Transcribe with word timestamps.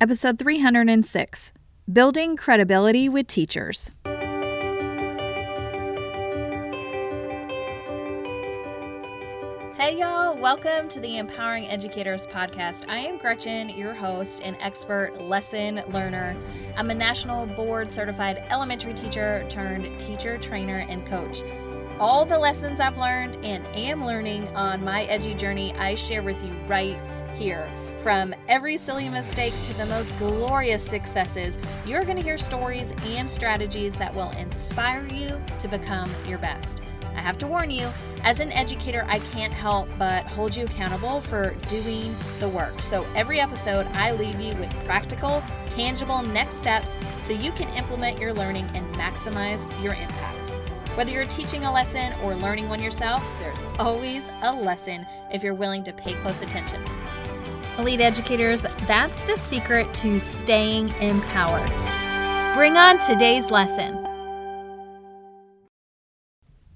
episode 0.00 0.38
306 0.38 1.52
Building 1.92 2.36
Credibility 2.36 3.08
with 3.08 3.26
Teachers. 3.26 3.90
Hey, 9.74 9.96
y'all, 9.98 10.38
welcome 10.38 10.88
to 10.90 11.00
the 11.00 11.18
Empowering 11.18 11.66
Educators 11.66 12.28
Podcast. 12.28 12.88
I 12.88 12.98
am 12.98 13.18
Gretchen, 13.18 13.70
your 13.70 13.92
host 13.92 14.40
and 14.44 14.56
expert 14.60 15.20
lesson 15.20 15.82
learner. 15.88 16.36
I'm 16.76 16.90
a 16.90 16.94
national 16.94 17.46
board 17.46 17.90
certified 17.90 18.44
elementary 18.50 18.94
teacher 18.94 19.44
turned 19.48 19.98
teacher, 19.98 20.38
trainer, 20.38 20.86
and 20.88 21.04
coach. 21.08 21.42
All 21.98 22.24
the 22.24 22.38
lessons 22.38 22.78
I've 22.78 22.98
learned 22.98 23.44
and 23.44 23.66
am 23.74 24.04
learning 24.04 24.46
on 24.54 24.84
my 24.84 25.06
edgy 25.06 25.34
journey, 25.34 25.74
I 25.74 25.96
share 25.96 26.22
with 26.22 26.40
you 26.44 26.52
right 26.68 26.96
here. 27.36 27.68
From 28.02 28.32
every 28.46 28.76
silly 28.76 29.08
mistake 29.08 29.52
to 29.64 29.74
the 29.74 29.86
most 29.86 30.16
glorious 30.18 30.84
successes, 30.84 31.58
you're 31.84 32.04
going 32.04 32.16
to 32.16 32.22
hear 32.22 32.38
stories 32.38 32.92
and 33.04 33.28
strategies 33.28 33.98
that 33.98 34.14
will 34.14 34.30
inspire 34.30 35.04
you 35.08 35.40
to 35.58 35.68
become 35.68 36.08
your 36.26 36.38
best. 36.38 36.80
I 37.16 37.20
have 37.20 37.38
to 37.38 37.48
warn 37.48 37.70
you, 37.72 37.90
as 38.22 38.38
an 38.38 38.52
educator, 38.52 39.04
I 39.08 39.18
can't 39.18 39.52
help 39.52 39.88
but 39.98 40.24
hold 40.26 40.54
you 40.54 40.64
accountable 40.64 41.20
for 41.20 41.54
doing 41.66 42.14
the 42.38 42.48
work. 42.48 42.80
So 42.82 43.04
every 43.16 43.40
episode, 43.40 43.86
I 43.94 44.12
leave 44.12 44.40
you 44.40 44.54
with 44.54 44.70
practical, 44.84 45.42
tangible 45.68 46.22
next 46.22 46.58
steps 46.58 46.96
so 47.18 47.32
you 47.32 47.50
can 47.52 47.68
implement 47.76 48.20
your 48.20 48.32
learning 48.32 48.68
and 48.74 48.86
maximize 48.94 49.66
your 49.82 49.94
impact. 49.94 50.48
Whether 50.96 51.10
you're 51.10 51.26
teaching 51.26 51.64
a 51.64 51.72
lesson 51.72 52.12
or 52.22 52.36
learning 52.36 52.68
one 52.68 52.82
yourself, 52.82 53.24
there's 53.40 53.64
always 53.80 54.30
a 54.42 54.52
lesson 54.52 55.04
if 55.32 55.42
you're 55.42 55.54
willing 55.54 55.82
to 55.84 55.92
pay 55.92 56.14
close 56.14 56.42
attention. 56.42 56.82
Elite 57.78 58.00
educators, 58.00 58.62
that's 58.88 59.22
the 59.22 59.36
secret 59.36 59.94
to 59.94 60.18
staying 60.18 60.88
empowered. 61.00 61.68
Bring 62.56 62.76
on 62.76 62.98
today's 62.98 63.52
lesson. 63.52 64.04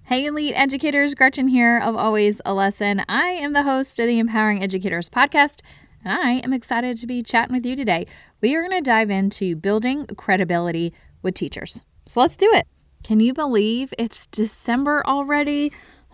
Hey, 0.04 0.26
elite 0.26 0.52
educators, 0.54 1.16
Gretchen 1.16 1.48
here 1.48 1.80
of 1.80 1.96
Always 1.96 2.40
a 2.46 2.54
Lesson. 2.54 3.02
I 3.08 3.30
am 3.30 3.52
the 3.52 3.64
host 3.64 3.98
of 3.98 4.06
the 4.06 4.20
Empowering 4.20 4.62
Educators 4.62 5.08
podcast, 5.08 5.60
and 6.04 6.12
I 6.14 6.34
am 6.34 6.52
excited 6.52 6.96
to 6.98 7.06
be 7.08 7.20
chatting 7.20 7.56
with 7.56 7.66
you 7.66 7.74
today. 7.74 8.06
We 8.40 8.54
are 8.54 8.60
going 8.60 8.80
to 8.80 8.88
dive 8.88 9.10
into 9.10 9.56
building 9.56 10.06
credibility 10.06 10.92
with 11.20 11.34
teachers. 11.34 11.82
So 12.06 12.20
let's 12.20 12.36
do 12.36 12.48
it. 12.54 12.68
Can 13.02 13.18
you 13.18 13.34
believe 13.34 13.92
it's 13.98 14.28
December 14.28 15.02
already? 15.04 15.72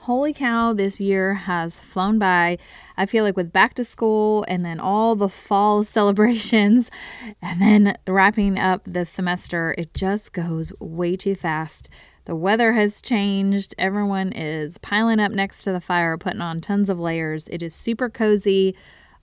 Holy 0.09 0.33
cow, 0.33 0.73
this 0.73 1.03
year 1.03 1.35
has 1.35 1.79
flown 1.79 2.19
by. 2.19 2.57
I 2.97 3.05
feel 3.05 3.25
like 3.25 3.37
with 3.37 3.53
back 3.53 3.75
to 3.75 3.85
school 3.85 4.43
and 4.49 4.65
then 4.65 4.81
all 4.81 5.15
the 5.15 5.29
fall 5.29 5.83
celebrations 5.97 6.91
and 7.43 7.61
then 7.61 7.95
wrapping 8.07 8.59
up 8.59 8.85
the 8.85 9.05
semester, 9.05 9.75
it 9.77 9.93
just 9.93 10.33
goes 10.33 10.73
way 10.81 11.15
too 11.15 11.35
fast. 11.35 11.91
The 12.25 12.35
weather 12.35 12.73
has 12.73 13.03
changed. 13.03 13.75
Everyone 13.77 14.33
is 14.33 14.79
piling 14.79 15.21
up 15.21 15.31
next 15.31 15.63
to 15.65 15.73
the 15.73 15.81
fire, 15.81 16.17
putting 16.17 16.41
on 16.41 16.63
tons 16.63 16.89
of 16.89 16.99
layers. 16.99 17.47
It 17.49 17.63
is 17.63 17.75
super 17.75 18.09
cozy. 18.09 18.75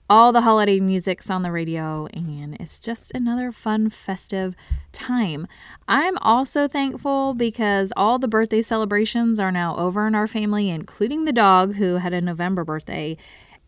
All 0.08 0.30
the 0.30 0.42
holiday 0.42 0.78
music's 0.78 1.30
on 1.30 1.42
the 1.42 1.50
radio, 1.50 2.06
and 2.14 2.56
it's 2.60 2.78
just 2.78 3.10
another 3.12 3.50
fun, 3.50 3.90
festive 3.90 4.54
time. 4.92 5.48
I'm 5.88 6.16
also 6.18 6.68
thankful 6.68 7.34
because 7.34 7.92
all 7.96 8.20
the 8.20 8.28
birthday 8.28 8.62
celebrations 8.62 9.40
are 9.40 9.50
now 9.50 9.76
over 9.76 10.06
in 10.06 10.14
our 10.14 10.28
family, 10.28 10.70
including 10.70 11.24
the 11.24 11.32
dog 11.32 11.74
who 11.74 11.96
had 11.96 12.12
a 12.12 12.20
November 12.20 12.64
birthday 12.64 13.16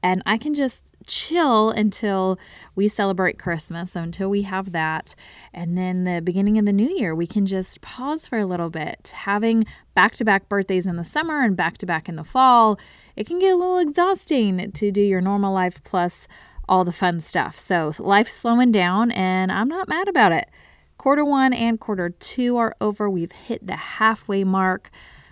and 0.02 0.22
I 0.26 0.38
can 0.38 0.54
just 0.54 0.86
chill 1.08 1.70
until 1.70 2.38
we 2.76 2.86
celebrate 2.86 3.38
Christmas. 3.38 3.92
So 3.92 4.02
until 4.02 4.30
we 4.30 4.42
have 4.42 4.72
that. 4.72 5.14
And 5.52 5.76
then 5.76 6.04
the 6.04 6.20
beginning 6.22 6.58
of 6.58 6.66
the 6.66 6.72
new 6.72 6.88
year, 6.88 7.14
we 7.14 7.26
can 7.26 7.46
just 7.46 7.80
pause 7.80 8.26
for 8.26 8.38
a 8.38 8.46
little 8.46 8.70
bit. 8.70 9.12
Having 9.14 9.66
back 9.94 10.14
to 10.16 10.24
back 10.24 10.48
birthdays 10.48 10.86
in 10.86 10.96
the 10.96 11.04
summer 11.04 11.42
and 11.42 11.56
back 11.56 11.78
to 11.78 11.86
back 11.86 12.08
in 12.08 12.16
the 12.16 12.24
fall, 12.24 12.78
it 13.16 13.26
can 13.26 13.40
get 13.40 13.54
a 13.54 13.56
little 13.56 13.78
exhausting 13.78 14.70
to 14.70 14.92
do 14.92 15.02
your 15.02 15.20
normal 15.20 15.52
life 15.52 15.82
plus 15.82 16.28
all 16.68 16.84
the 16.84 16.92
fun 16.92 17.18
stuff. 17.18 17.58
So 17.58 17.92
life's 17.98 18.34
slowing 18.34 18.70
down, 18.70 19.10
and 19.10 19.50
I'm 19.50 19.68
not 19.68 19.88
mad 19.88 20.06
about 20.06 20.32
it. 20.32 20.48
Quarter 20.98 21.24
one 21.24 21.52
and 21.52 21.80
quarter 21.80 22.10
two 22.10 22.56
are 22.58 22.76
over. 22.80 23.08
We've 23.08 23.32
hit 23.32 23.66
the 23.66 23.76
halfway 23.76 24.44
mark. 24.44 24.90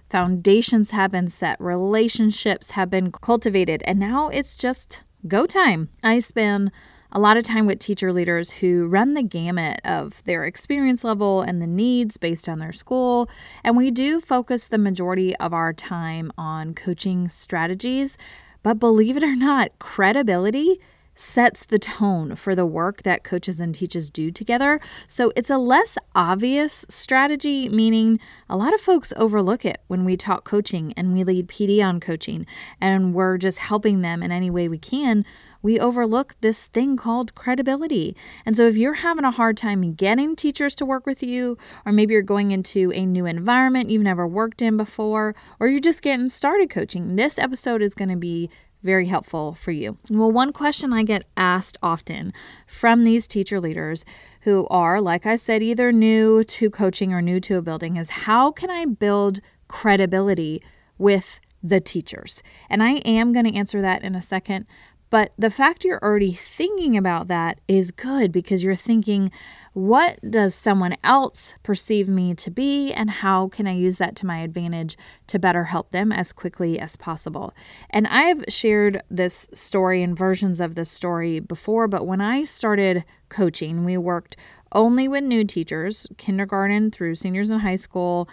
Foundations 0.09 0.93
have 0.93 1.11
been 1.11 1.27
set, 1.27 1.61
relationships 1.61 2.71
have 2.71 2.89
been 2.89 3.11
cultivated, 3.11 3.83
and 3.87 3.99
now 3.99 4.29
it's 4.29 4.57
just 4.57 5.03
go 5.27 5.47
time. 5.47 5.89
I 6.03 6.19
spend 6.19 6.71
a 7.13 7.19
lot 7.19 7.37
of 7.37 7.45
time 7.45 7.67
with 7.67 7.79
teacher 7.79 8.13
leaders 8.13 8.51
who 8.51 8.87
run 8.87 9.15
the 9.15 9.23
gamut 9.23 9.81
of 9.85 10.23
their 10.25 10.45
experience 10.45 11.05
level 11.05 11.43
and 11.43 11.63
the 11.63 11.67
needs 11.67 12.17
based 12.17 12.49
on 12.49 12.59
their 12.59 12.73
school. 12.73 13.29
And 13.65 13.77
we 13.77 13.91
do 13.91 14.21
focus 14.21 14.69
the 14.69 14.79
majority 14.79 15.35
of 15.37 15.55
our 15.55 15.73
time 15.73 16.33
on 16.37 16.75
coaching 16.75 17.29
strategies. 17.29 18.19
But 18.63 18.79
believe 18.79 19.17
it 19.17 19.23
or 19.23 19.37
not, 19.37 19.79
credibility 19.79 20.81
sets 21.17 21.65
the 21.65 21.79
tone 21.79 22.37
for 22.37 22.55
the 22.55 22.67
work 22.67 23.03
that 23.03 23.25
coaches 23.25 23.61
and 23.61 23.75
teachers 23.75 24.11
do 24.11 24.31
together. 24.31 24.79
So 25.09 25.33
it's 25.35 25.51
a 25.51 25.59
less 25.59 25.99
obvious 26.15 26.85
strategy, 26.89 27.69
meaning 27.69 28.21
a 28.49 28.57
lot 28.57 28.75
of 28.75 28.81
folks 28.81 29.13
overlook 29.17 29.65
it 29.65 29.81
when 29.89 30.05
we 30.05 30.17
talk 30.17 30.45
coaching 30.45 30.93
and 30.97 31.13
we 31.13 31.25
lead 31.25 31.49
PD 31.49 31.83
on 31.83 31.99
coaching 31.99 32.47
and 32.81 33.15
we're 33.15 33.39
just 33.39 33.59
helping 33.59 34.03
them 34.03 34.23
in 34.23 34.31
any 34.31 34.51
way 34.51 34.69
we 34.69 34.79
can. 34.79 35.25
We 35.63 35.81
overlook 35.81 36.37
this 36.43 36.67
thing 36.69 36.97
called 36.97 37.35
credibility. 37.35 38.15
And 38.45 38.57
so, 38.57 38.69
if 38.69 38.77
you're 38.77 38.95
having 38.95 39.25
a 39.25 39.33
hard 39.33 39.57
time 39.57 39.95
getting 39.95 40.37
teachers 40.37 40.77
to 40.77 40.85
work 40.85 41.07
with 41.07 41.25
you, 41.25 41.59
or 41.85 41.91
maybe 41.91 42.13
you're 42.13 42.23
going 42.23 42.53
into 42.53 42.93
a 42.93 43.05
new 43.05 43.27
environment 43.27 43.91
you've 43.91 44.03
never 44.03 44.29
worked 44.29 44.63
in 44.63 44.77
before, 44.77 45.35
or 45.59 45.67
you're 45.67 45.81
just 45.81 46.03
getting 46.03 46.29
started 46.29 46.71
coaching, 46.71 47.17
this 47.17 47.37
episode 47.37 47.83
is 47.83 47.95
going 47.95 48.11
to 48.11 48.17
be 48.17 48.49
very 48.87 49.07
helpful 49.07 49.53
for 49.53 49.73
you. 49.73 49.99
Well, 50.09 50.33
one 50.33 50.53
question 50.53 50.93
I 50.93 51.03
get 51.03 51.25
asked 51.37 51.77
often 51.83 52.33
from 52.67 53.05
these 53.05 53.27
teacher 53.27 53.61
leaders 53.61 54.07
who 54.43 54.67
are, 54.69 55.01
like 55.01 55.27
I 55.27 55.37
said, 55.37 55.63
either 55.63 55.93
new 55.93 56.43
to 56.45 56.71
coaching 56.71 57.13
or 57.13 57.21
new 57.21 57.41
to 57.41 57.57
a 57.57 57.63
building 57.63 57.97
is 57.97 58.11
how 58.11 58.53
can 58.53 58.71
I 58.71 58.87
build 58.87 59.41
credibility 59.69 60.63
with 60.97 61.41
the 61.63 61.81
teachers? 61.81 62.43
And 62.71 62.83
I 62.83 62.93
am 63.05 63.33
going 63.33 63.45
to 63.45 63.55
answer 63.55 63.83
that 63.83 64.03
in 64.03 64.15
a 64.15 64.23
second. 64.23 64.67
But 65.09 65.33
the 65.39 65.51
fact 65.51 65.85
you're 65.85 66.03
already 66.03 66.33
thinking 66.33 66.97
about 66.97 67.29
that 67.29 67.61
is 67.69 67.91
good 67.91 68.33
because 68.33 68.65
you're 68.65 68.75
thinking, 68.75 69.31
what 69.73 70.19
does 70.29 70.55
someone 70.55 70.97
else 71.05 71.55
perceive 71.63 72.09
me 72.09 72.35
to 72.35 72.51
be, 72.51 72.93
and 72.93 73.11
how 73.11 73.49
can 73.49 73.67
I 73.67 73.75
use 73.75 73.99
that 73.99 74.17
to 74.17 74.27
my 74.27 74.39
advantage 74.39 74.97
to 75.29 75.39
better 75.39 75.65
help 75.65 75.93
them 75.93 76.11
as 76.11 76.33
quickly 76.33 76.81
as 76.81 76.97
possible? 76.97 77.55
And 77.91 78.07
I've 78.07 78.45
shared 78.49 79.03
this 79.11 79.49
story 79.53 80.03
and 80.03 80.17
versions 80.17 80.61
of 80.61 80.75
this 80.75 80.91
story 80.91 81.41
before, 81.41 81.89
but 81.89 82.07
when 82.07 82.21
I 82.21 82.45
started 82.45 83.05
coaching, 83.29 83.85
we 83.85 83.97
worked 83.97 84.37
only 84.73 85.09
with 85.09 85.25
new 85.25 85.45
teachers, 85.45 86.07
kindergarten 86.17 86.91
through 86.91 87.15
seniors 87.15 87.51
in 87.51 87.61
high 87.61 87.77
school, 87.77 88.29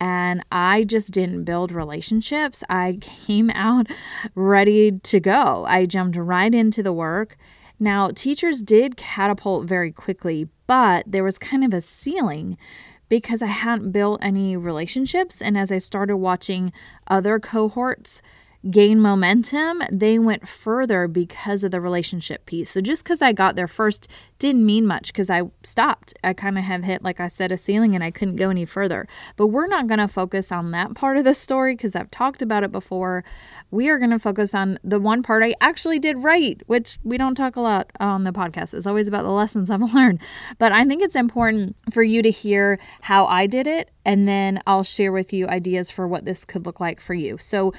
and 0.00 0.44
I 0.52 0.84
just 0.84 1.12
didn't 1.12 1.44
build 1.44 1.72
relationships. 1.72 2.62
I 2.68 2.98
came 3.00 3.50
out 3.50 3.88
ready 4.34 4.92
to 4.92 5.20
go. 5.20 5.64
I 5.66 5.86
jumped 5.86 6.16
right 6.16 6.54
into 6.54 6.82
the 6.82 6.92
work. 6.92 7.36
Now, 7.80 8.10
teachers 8.10 8.62
did 8.62 8.96
catapult 8.96 9.66
very 9.66 9.92
quickly, 9.92 10.48
but 10.66 11.04
there 11.06 11.24
was 11.24 11.38
kind 11.38 11.64
of 11.64 11.72
a 11.72 11.80
ceiling 11.80 12.56
because 13.08 13.40
I 13.40 13.46
hadn't 13.46 13.92
built 13.92 14.20
any 14.22 14.56
relationships. 14.56 15.40
And 15.40 15.56
as 15.56 15.72
I 15.72 15.78
started 15.78 16.16
watching 16.16 16.72
other 17.06 17.38
cohorts 17.38 18.20
gain 18.70 19.00
momentum, 19.00 19.82
they 19.90 20.18
went 20.18 20.46
further 20.48 21.06
because 21.06 21.62
of 21.62 21.70
the 21.70 21.80
relationship 21.80 22.44
piece. 22.44 22.70
So 22.70 22.80
just 22.80 23.04
because 23.04 23.22
I 23.22 23.32
got 23.32 23.54
there 23.54 23.68
first 23.68 24.08
didn't 24.38 24.66
mean 24.66 24.86
much 24.86 25.08
because 25.08 25.30
I 25.30 25.42
stopped. 25.62 26.14
I 26.24 26.32
kind 26.32 26.58
of 26.58 26.64
have 26.64 26.84
hit, 26.84 27.02
like 27.02 27.20
I 27.20 27.28
said, 27.28 27.52
a 27.52 27.56
ceiling 27.56 27.94
and 27.94 28.02
I 28.02 28.10
couldn't 28.10 28.36
go 28.36 28.50
any 28.50 28.64
further. 28.64 29.06
But 29.36 29.48
we're 29.48 29.68
not 29.68 29.86
going 29.86 29.98
to 29.98 30.08
focus 30.08 30.50
on 30.50 30.72
that 30.72 30.94
part 30.94 31.16
of 31.16 31.24
the 31.24 31.34
story 31.34 31.74
because 31.74 31.94
I've 31.94 32.10
talked 32.10 32.42
about 32.42 32.64
it 32.64 32.72
before. 32.72 33.24
We 33.70 33.88
are 33.88 33.98
going 33.98 34.10
to 34.10 34.18
focus 34.18 34.54
on 34.54 34.78
the 34.82 34.98
one 34.98 35.22
part 35.22 35.44
I 35.44 35.54
actually 35.60 35.98
did 35.98 36.18
right, 36.18 36.60
which 36.66 36.98
we 37.04 37.16
don't 37.16 37.34
talk 37.36 37.56
a 37.56 37.60
lot 37.60 37.90
on 38.00 38.24
the 38.24 38.32
podcast. 38.32 38.74
It's 38.74 38.86
always 38.86 39.08
about 39.08 39.22
the 39.22 39.30
lessons 39.30 39.70
I've 39.70 39.94
learned. 39.94 40.20
But 40.58 40.72
I 40.72 40.84
think 40.84 41.02
it's 41.02 41.16
important 41.16 41.76
for 41.92 42.02
you 42.02 42.22
to 42.22 42.30
hear 42.30 42.78
how 43.02 43.26
I 43.26 43.46
did 43.46 43.66
it, 43.66 43.90
and 44.04 44.26
then 44.26 44.60
I'll 44.66 44.82
share 44.82 45.12
with 45.12 45.32
you 45.32 45.46
ideas 45.46 45.90
for 45.90 46.08
what 46.08 46.24
this 46.24 46.44
could 46.44 46.66
look 46.66 46.80
like 46.80 47.00
for 47.00 47.14
you. 47.14 47.38
So, 47.38 47.72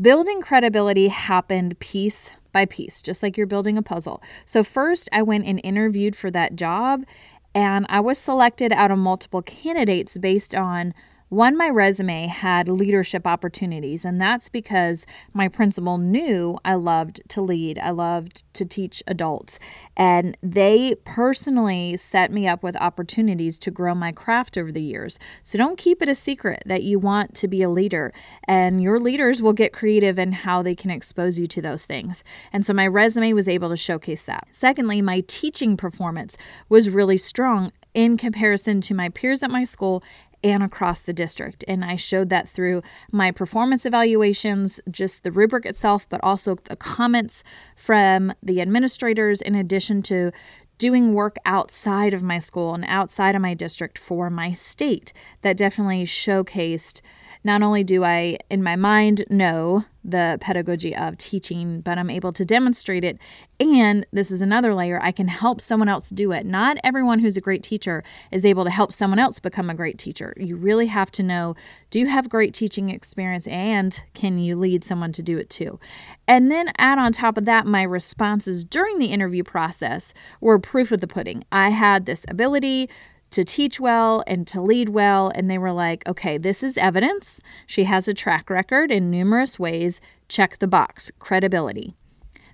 Building 0.00 0.40
credibility 0.40 1.08
happened 1.08 1.78
piece 1.78 2.30
by 2.52 2.64
piece, 2.64 3.02
just 3.02 3.22
like 3.22 3.36
you're 3.36 3.46
building 3.46 3.76
a 3.76 3.82
puzzle. 3.82 4.22
So, 4.46 4.64
first, 4.64 5.10
I 5.12 5.22
went 5.22 5.44
and 5.44 5.60
interviewed 5.62 6.16
for 6.16 6.30
that 6.30 6.56
job, 6.56 7.04
and 7.54 7.84
I 7.90 8.00
was 8.00 8.16
selected 8.16 8.72
out 8.72 8.90
of 8.90 8.98
multiple 8.98 9.42
candidates 9.42 10.16
based 10.16 10.54
on 10.54 10.94
One, 11.30 11.56
my 11.56 11.68
resume 11.68 12.26
had 12.26 12.68
leadership 12.68 13.24
opportunities, 13.24 14.04
and 14.04 14.20
that's 14.20 14.48
because 14.48 15.06
my 15.32 15.46
principal 15.46 15.96
knew 15.96 16.58
I 16.64 16.74
loved 16.74 17.20
to 17.28 17.40
lead. 17.40 17.78
I 17.78 17.90
loved 17.90 18.42
to 18.54 18.64
teach 18.64 19.00
adults, 19.06 19.60
and 19.96 20.36
they 20.42 20.96
personally 21.04 21.96
set 21.96 22.32
me 22.32 22.48
up 22.48 22.64
with 22.64 22.74
opportunities 22.78 23.58
to 23.58 23.70
grow 23.70 23.94
my 23.94 24.10
craft 24.10 24.58
over 24.58 24.72
the 24.72 24.82
years. 24.82 25.20
So 25.44 25.56
don't 25.56 25.78
keep 25.78 26.02
it 26.02 26.08
a 26.08 26.16
secret 26.16 26.64
that 26.66 26.82
you 26.82 26.98
want 26.98 27.36
to 27.36 27.46
be 27.46 27.62
a 27.62 27.70
leader, 27.70 28.12
and 28.48 28.82
your 28.82 28.98
leaders 28.98 29.40
will 29.40 29.52
get 29.52 29.72
creative 29.72 30.18
in 30.18 30.32
how 30.32 30.62
they 30.62 30.74
can 30.74 30.90
expose 30.90 31.38
you 31.38 31.46
to 31.46 31.62
those 31.62 31.86
things. 31.86 32.24
And 32.52 32.66
so 32.66 32.72
my 32.72 32.88
resume 32.88 33.34
was 33.34 33.48
able 33.48 33.68
to 33.68 33.76
showcase 33.76 34.24
that. 34.24 34.48
Secondly, 34.50 35.00
my 35.00 35.22
teaching 35.28 35.76
performance 35.76 36.36
was 36.68 36.90
really 36.90 37.18
strong 37.18 37.70
in 37.94 38.16
comparison 38.16 38.80
to 38.80 38.94
my 38.94 39.08
peers 39.08 39.42
at 39.42 39.50
my 39.50 39.64
school 39.64 40.02
and 40.42 40.62
across 40.62 41.02
the 41.02 41.12
district. 41.12 41.64
And 41.68 41.84
I 41.84 41.96
showed 41.96 42.28
that 42.30 42.48
through 42.48 42.82
my 43.12 43.30
performance 43.30 43.84
evaluations, 43.84 44.80
just 44.90 45.22
the 45.22 45.32
rubric 45.32 45.66
itself, 45.66 46.08
but 46.08 46.20
also 46.22 46.56
the 46.64 46.76
comments 46.76 47.42
from 47.76 48.32
the 48.42 48.60
administrators, 48.60 49.40
in 49.42 49.54
addition 49.54 50.02
to 50.02 50.32
doing 50.78 51.12
work 51.12 51.36
outside 51.44 52.14
of 52.14 52.22
my 52.22 52.38
school 52.38 52.74
and 52.74 52.86
outside 52.86 53.34
of 53.34 53.42
my 53.42 53.52
district 53.52 53.98
for 53.98 54.30
my 54.30 54.50
state 54.50 55.12
that 55.42 55.56
definitely 55.56 56.04
showcased 56.04 57.02
not 57.42 57.62
only 57.62 57.84
do 57.84 58.04
I, 58.04 58.38
in 58.50 58.62
my 58.62 58.76
mind, 58.76 59.24
know 59.30 59.84
the 60.04 60.38
pedagogy 60.40 60.96
of 60.96 61.16
teaching, 61.18 61.80
but 61.80 61.98
I'm 61.98 62.10
able 62.10 62.32
to 62.32 62.44
demonstrate 62.44 63.04
it. 63.04 63.18
And 63.58 64.06
this 64.12 64.30
is 64.30 64.40
another 64.40 64.74
layer 64.74 64.98
I 65.02 65.12
can 65.12 65.28
help 65.28 65.60
someone 65.60 65.88
else 65.88 66.10
do 66.10 66.32
it. 66.32 66.46
Not 66.46 66.78
everyone 66.82 67.18
who's 67.18 67.36
a 67.36 67.40
great 67.40 67.62
teacher 67.62 68.02
is 68.30 68.46
able 68.46 68.64
to 68.64 68.70
help 68.70 68.92
someone 68.92 69.18
else 69.18 69.38
become 69.38 69.68
a 69.68 69.74
great 69.74 69.98
teacher. 69.98 70.32
You 70.38 70.56
really 70.56 70.86
have 70.86 71.10
to 71.12 71.22
know 71.22 71.54
do 71.90 71.98
you 71.98 72.06
have 72.06 72.28
great 72.28 72.54
teaching 72.54 72.88
experience 72.88 73.46
and 73.48 74.02
can 74.14 74.38
you 74.38 74.56
lead 74.56 74.84
someone 74.84 75.12
to 75.12 75.22
do 75.22 75.36
it 75.36 75.50
too? 75.50 75.78
And 76.26 76.50
then 76.50 76.72
add 76.78 76.98
on 76.98 77.12
top 77.12 77.36
of 77.36 77.44
that, 77.44 77.66
my 77.66 77.82
responses 77.82 78.64
during 78.64 78.98
the 78.98 79.06
interview 79.06 79.44
process 79.44 80.14
were 80.40 80.58
proof 80.58 80.92
of 80.92 81.00
the 81.00 81.06
pudding. 81.06 81.44
I 81.52 81.70
had 81.70 82.06
this 82.06 82.24
ability 82.28 82.88
to 83.30 83.44
teach 83.44 83.80
well 83.80 84.24
and 84.26 84.46
to 84.48 84.60
lead 84.60 84.90
well. 84.90 85.30
And 85.34 85.50
they 85.50 85.58
were 85.58 85.72
like, 85.72 86.06
okay, 86.06 86.38
this 86.38 86.62
is 86.62 86.76
evidence. 86.78 87.40
She 87.66 87.84
has 87.84 88.08
a 88.08 88.14
track 88.14 88.50
record 88.50 88.90
in 88.90 89.10
numerous 89.10 89.58
ways. 89.58 90.00
Check 90.28 90.58
the 90.58 90.66
box 90.66 91.10
credibility. 91.18 91.94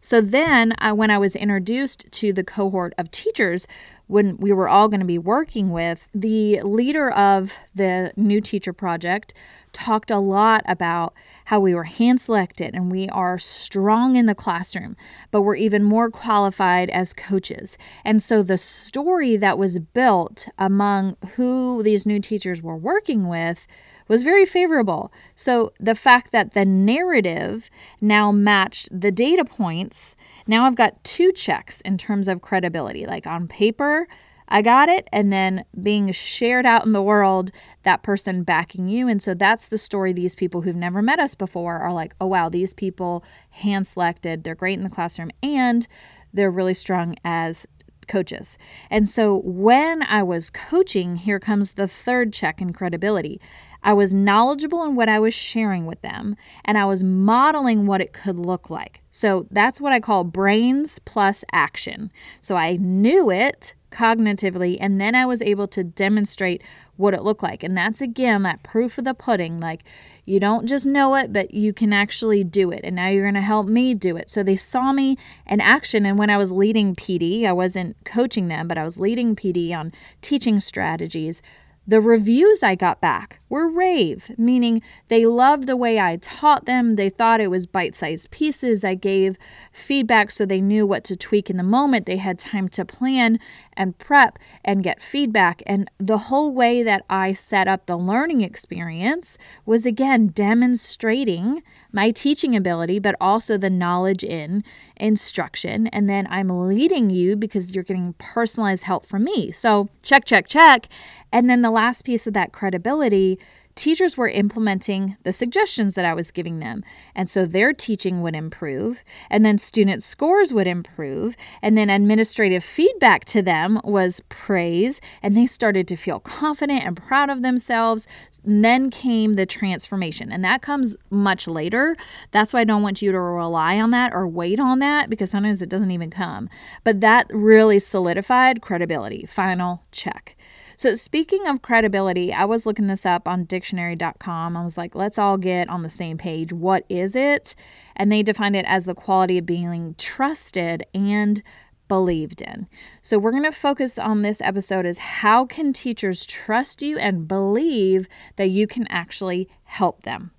So 0.06 0.20
then, 0.20 0.72
uh, 0.78 0.92
when 0.92 1.10
I 1.10 1.18
was 1.18 1.34
introduced 1.34 2.06
to 2.12 2.32
the 2.32 2.44
cohort 2.44 2.94
of 2.96 3.10
teachers, 3.10 3.66
when 4.06 4.36
we 4.36 4.52
were 4.52 4.68
all 4.68 4.86
going 4.86 5.00
to 5.00 5.04
be 5.04 5.18
working 5.18 5.70
with, 5.72 6.06
the 6.14 6.60
leader 6.62 7.10
of 7.10 7.56
the 7.74 8.12
new 8.14 8.40
teacher 8.40 8.72
project 8.72 9.34
talked 9.72 10.12
a 10.12 10.20
lot 10.20 10.62
about 10.68 11.12
how 11.46 11.58
we 11.58 11.74
were 11.74 11.82
hand 11.82 12.20
selected 12.20 12.72
and 12.72 12.92
we 12.92 13.08
are 13.08 13.36
strong 13.36 14.14
in 14.14 14.26
the 14.26 14.34
classroom, 14.36 14.96
but 15.32 15.42
we're 15.42 15.56
even 15.56 15.82
more 15.82 16.08
qualified 16.08 16.88
as 16.90 17.12
coaches. 17.12 17.76
And 18.04 18.22
so 18.22 18.44
the 18.44 18.58
story 18.58 19.36
that 19.36 19.58
was 19.58 19.80
built 19.80 20.46
among 20.56 21.16
who 21.34 21.82
these 21.82 22.06
new 22.06 22.20
teachers 22.20 22.62
were 22.62 22.76
working 22.76 23.26
with 23.26 23.66
was 24.08 24.22
very 24.22 24.46
favorable. 24.46 25.12
So 25.34 25.72
the 25.80 25.94
fact 25.94 26.32
that 26.32 26.52
the 26.52 26.64
narrative 26.64 27.70
now 28.00 28.32
matched 28.32 28.88
the 28.92 29.12
data 29.12 29.44
points, 29.44 30.16
now 30.46 30.66
I've 30.66 30.76
got 30.76 31.02
two 31.04 31.32
checks 31.32 31.80
in 31.82 31.98
terms 31.98 32.28
of 32.28 32.42
credibility. 32.42 33.06
Like 33.06 33.26
on 33.26 33.48
paper, 33.48 34.06
I 34.48 34.62
got 34.62 34.88
it, 34.88 35.08
and 35.12 35.32
then 35.32 35.64
being 35.82 36.12
shared 36.12 36.66
out 36.66 36.86
in 36.86 36.92
the 36.92 37.02
world, 37.02 37.50
that 37.82 38.04
person 38.04 38.44
backing 38.44 38.86
you. 38.88 39.08
And 39.08 39.20
so 39.20 39.34
that's 39.34 39.68
the 39.68 39.78
story 39.78 40.12
these 40.12 40.36
people 40.36 40.60
who've 40.60 40.76
never 40.76 41.02
met 41.02 41.18
us 41.18 41.34
before 41.34 41.78
are 41.78 41.92
like, 41.92 42.14
oh, 42.20 42.26
wow, 42.26 42.48
these 42.48 42.72
people 42.72 43.24
hand 43.50 43.88
selected, 43.88 44.44
they're 44.44 44.54
great 44.54 44.78
in 44.78 44.84
the 44.84 44.90
classroom, 44.90 45.30
and 45.42 45.88
they're 46.32 46.50
really 46.50 46.74
strong 46.74 47.16
as 47.24 47.66
coaches. 48.06 48.56
And 48.88 49.08
so 49.08 49.40
when 49.44 50.04
I 50.04 50.22
was 50.22 50.50
coaching, 50.50 51.16
here 51.16 51.40
comes 51.40 51.72
the 51.72 51.88
third 51.88 52.32
check 52.32 52.60
in 52.60 52.72
credibility. 52.72 53.40
I 53.86 53.92
was 53.92 54.12
knowledgeable 54.12 54.82
in 54.82 54.96
what 54.96 55.08
I 55.08 55.20
was 55.20 55.32
sharing 55.32 55.86
with 55.86 56.02
them, 56.02 56.34
and 56.64 56.76
I 56.76 56.84
was 56.84 57.04
modeling 57.04 57.86
what 57.86 58.00
it 58.00 58.12
could 58.12 58.36
look 58.36 58.68
like. 58.68 59.00
So 59.12 59.46
that's 59.52 59.80
what 59.80 59.92
I 59.92 60.00
call 60.00 60.24
brains 60.24 60.98
plus 61.04 61.44
action. 61.52 62.10
So 62.40 62.56
I 62.56 62.78
knew 62.78 63.30
it 63.30 63.74
cognitively, 63.92 64.76
and 64.80 65.00
then 65.00 65.14
I 65.14 65.24
was 65.24 65.40
able 65.40 65.68
to 65.68 65.84
demonstrate 65.84 66.64
what 66.96 67.14
it 67.14 67.22
looked 67.22 67.44
like. 67.44 67.62
And 67.62 67.76
that's 67.76 68.00
again 68.00 68.42
that 68.42 68.64
proof 68.64 68.98
of 68.98 69.04
the 69.04 69.14
pudding. 69.14 69.60
Like 69.60 69.84
you 70.24 70.40
don't 70.40 70.66
just 70.66 70.84
know 70.84 71.14
it, 71.14 71.32
but 71.32 71.54
you 71.54 71.72
can 71.72 71.92
actually 71.92 72.42
do 72.42 72.72
it. 72.72 72.80
And 72.82 72.96
now 72.96 73.06
you're 73.06 73.22
going 73.22 73.34
to 73.34 73.40
help 73.40 73.68
me 73.68 73.94
do 73.94 74.16
it. 74.16 74.28
So 74.28 74.42
they 74.42 74.56
saw 74.56 74.92
me 74.92 75.16
in 75.46 75.60
action. 75.60 76.04
And 76.04 76.18
when 76.18 76.30
I 76.30 76.36
was 76.36 76.50
leading 76.50 76.96
PD, 76.96 77.46
I 77.46 77.52
wasn't 77.52 77.96
coaching 78.04 78.48
them, 78.48 78.66
but 78.66 78.76
I 78.78 78.82
was 78.82 78.98
leading 78.98 79.36
PD 79.36 79.72
on 79.72 79.92
teaching 80.22 80.58
strategies. 80.58 81.40
The 81.88 82.00
reviews 82.00 82.64
I 82.64 82.74
got 82.74 83.00
back 83.00 83.38
were 83.48 83.68
rave, 83.68 84.36
meaning 84.36 84.82
they 85.06 85.24
loved 85.24 85.68
the 85.68 85.76
way 85.76 86.00
I 86.00 86.16
taught 86.16 86.64
them. 86.64 86.96
They 86.96 87.08
thought 87.08 87.40
it 87.40 87.48
was 87.50 87.66
bite 87.66 87.94
sized 87.94 88.32
pieces. 88.32 88.82
I 88.82 88.96
gave 88.96 89.36
feedback 89.70 90.32
so 90.32 90.44
they 90.44 90.60
knew 90.60 90.84
what 90.84 91.04
to 91.04 91.14
tweak 91.14 91.48
in 91.48 91.56
the 91.56 91.62
moment. 91.62 92.06
They 92.06 92.16
had 92.16 92.40
time 92.40 92.68
to 92.70 92.84
plan 92.84 93.38
and 93.76 93.96
prep 93.98 94.36
and 94.64 94.82
get 94.82 95.00
feedback. 95.00 95.62
And 95.64 95.88
the 95.98 96.18
whole 96.18 96.52
way 96.52 96.82
that 96.82 97.04
I 97.08 97.30
set 97.30 97.68
up 97.68 97.86
the 97.86 97.96
learning 97.96 98.40
experience 98.40 99.38
was 99.64 99.86
again 99.86 100.28
demonstrating 100.28 101.62
my 101.96 102.10
teaching 102.10 102.54
ability, 102.54 102.98
but 102.98 103.16
also 103.20 103.56
the 103.56 103.70
knowledge 103.70 104.22
in 104.22 104.62
instruction. 104.96 105.86
And 105.88 106.08
then 106.08 106.28
I'm 106.30 106.48
leading 106.48 107.08
you 107.08 107.36
because 107.36 107.74
you're 107.74 107.82
getting 107.82 108.12
personalized 108.18 108.84
help 108.84 109.06
from 109.06 109.24
me. 109.24 109.50
So 109.50 109.88
check, 110.02 110.26
check, 110.26 110.46
check. 110.46 110.88
And 111.32 111.48
then 111.48 111.62
the 111.62 111.70
last 111.70 112.04
piece 112.04 112.26
of 112.26 112.34
that 112.34 112.52
credibility 112.52 113.38
teachers 113.76 114.16
were 114.16 114.28
implementing 114.28 115.16
the 115.22 115.32
suggestions 115.32 115.94
that 115.94 116.04
I 116.04 116.14
was 116.14 116.30
giving 116.30 116.58
them. 116.58 116.82
And 117.14 117.30
so 117.30 117.46
their 117.46 117.72
teaching 117.72 118.22
would 118.22 118.34
improve, 118.34 119.04
and 119.30 119.44
then 119.44 119.58
student 119.58 120.02
scores 120.02 120.52
would 120.52 120.66
improve, 120.66 121.36
and 121.62 121.76
then 121.78 121.90
administrative 121.90 122.64
feedback 122.64 123.24
to 123.26 123.42
them 123.42 123.80
was 123.84 124.20
praise, 124.28 125.00
and 125.22 125.36
they 125.36 125.46
started 125.46 125.86
to 125.88 125.96
feel 125.96 126.20
confident 126.20 126.84
and 126.84 126.96
proud 126.96 127.30
of 127.30 127.42
themselves. 127.42 128.08
And 128.44 128.64
then 128.64 128.90
came 128.90 129.34
the 129.34 129.46
transformation, 129.46 130.32
and 130.32 130.44
that 130.44 130.62
comes 130.62 130.96
much 131.10 131.46
later. 131.46 131.94
That's 132.30 132.52
why 132.52 132.60
I 132.60 132.64
don't 132.64 132.82
want 132.82 133.02
you 133.02 133.12
to 133.12 133.20
rely 133.20 133.78
on 133.78 133.90
that 133.90 134.12
or 134.14 134.26
wait 134.26 134.58
on 134.58 134.78
that 134.80 135.10
because 135.10 135.30
sometimes 135.30 135.62
it 135.62 135.68
doesn't 135.68 135.90
even 135.90 136.10
come. 136.10 136.48
But 136.82 137.00
that 137.00 137.26
really 137.30 137.78
solidified 137.78 138.62
credibility. 138.62 139.26
Final 139.26 139.82
check. 139.92 140.35
So, 140.78 140.94
speaking 140.94 141.46
of 141.46 141.62
credibility, 141.62 142.34
I 142.34 142.44
was 142.44 142.66
looking 142.66 142.86
this 142.86 143.06
up 143.06 143.26
on 143.26 143.44
dictionary.com. 143.44 144.56
I 144.56 144.62
was 144.62 144.76
like, 144.76 144.94
let's 144.94 145.18
all 145.18 145.38
get 145.38 145.70
on 145.70 145.80
the 145.80 145.88
same 145.88 146.18
page. 146.18 146.52
What 146.52 146.84
is 146.90 147.16
it? 147.16 147.54
And 147.96 148.12
they 148.12 148.22
defined 148.22 148.56
it 148.56 148.66
as 148.66 148.84
the 148.84 148.94
quality 148.94 149.38
of 149.38 149.46
being 149.46 149.94
trusted 149.96 150.84
and 150.92 151.42
believed 151.88 152.42
in. 152.42 152.66
So 153.00 153.18
we're 153.18 153.30
going 153.30 153.44
to 153.44 153.52
focus 153.52 153.98
on 153.98 154.20
this 154.20 154.42
episode 154.42 154.84
is 154.84 154.98
how 154.98 155.46
can 155.46 155.72
teachers 155.72 156.26
trust 156.26 156.82
you 156.82 156.98
and 156.98 157.26
believe 157.26 158.06
that 158.36 158.50
you 158.50 158.66
can 158.66 158.86
actually 158.88 159.48
help 159.64 160.02
them? 160.02 160.32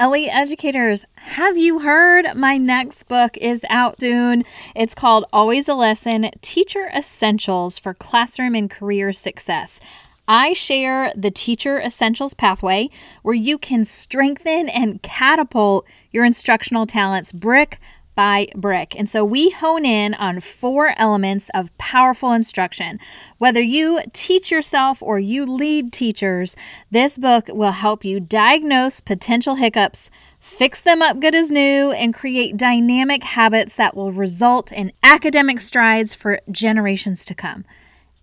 Elite 0.00 0.28
educators, 0.32 1.04
have 1.16 1.58
you 1.58 1.80
heard? 1.80 2.36
My 2.36 2.56
next 2.56 3.08
book 3.08 3.36
is 3.38 3.66
out 3.68 3.98
soon. 3.98 4.44
It's 4.76 4.94
called 4.94 5.24
Always 5.32 5.68
a 5.68 5.74
Lesson 5.74 6.30
Teacher 6.40 6.88
Essentials 6.94 7.80
for 7.80 7.94
Classroom 7.94 8.54
and 8.54 8.70
Career 8.70 9.12
Success. 9.12 9.80
I 10.28 10.52
share 10.52 11.12
the 11.16 11.32
Teacher 11.32 11.80
Essentials 11.80 12.32
pathway 12.32 12.90
where 13.22 13.34
you 13.34 13.58
can 13.58 13.82
strengthen 13.82 14.68
and 14.68 15.02
catapult 15.02 15.84
your 16.12 16.24
instructional 16.24 16.86
talents 16.86 17.32
brick 17.32 17.80
by 18.18 18.48
brick. 18.56 18.96
And 18.98 19.08
so 19.08 19.24
we 19.24 19.50
hone 19.50 19.84
in 19.84 20.12
on 20.14 20.40
four 20.40 20.92
elements 20.96 21.52
of 21.54 21.70
powerful 21.78 22.32
instruction. 22.32 22.98
Whether 23.36 23.60
you 23.60 24.00
teach 24.12 24.50
yourself 24.50 25.00
or 25.00 25.20
you 25.20 25.46
lead 25.46 25.92
teachers, 25.92 26.56
this 26.90 27.16
book 27.16 27.46
will 27.46 27.70
help 27.70 28.04
you 28.04 28.18
diagnose 28.18 28.98
potential 28.98 29.54
hiccups, 29.54 30.10
fix 30.40 30.80
them 30.80 31.00
up 31.00 31.20
good 31.20 31.32
as 31.32 31.48
new, 31.48 31.92
and 31.92 32.12
create 32.12 32.56
dynamic 32.56 33.22
habits 33.22 33.76
that 33.76 33.94
will 33.96 34.10
result 34.10 34.72
in 34.72 34.90
academic 35.04 35.60
strides 35.60 36.12
for 36.12 36.40
generations 36.50 37.24
to 37.24 37.36
come. 37.36 37.64